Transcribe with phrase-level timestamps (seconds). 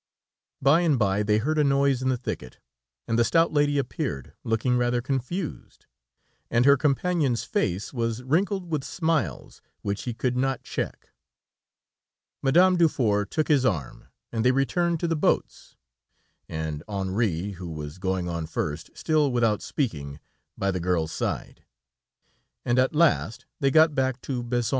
[0.63, 2.57] By and bye they heard a noise in a thicket,
[3.07, 5.85] and the stout lady appeared looking rather confused,
[6.49, 11.09] and her companion's face was wrinkled with smiles which he could not check.
[12.41, 15.75] Madame Dufour took his arm, and they returned to the boats,
[16.49, 20.19] and Henri, who was going on first, still without speaking,
[20.57, 21.63] by the girl's side,
[22.65, 24.69] and at last they got back to Bézons.